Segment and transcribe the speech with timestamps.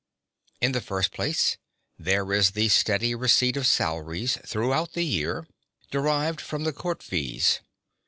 [0.59, 1.59] In the first place,
[1.99, 5.57] there is the steady receipt of salaries throughout the year (42)
[5.91, 7.59] derived from the court fees.